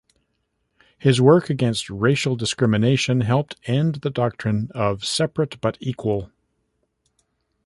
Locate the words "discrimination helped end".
2.35-3.97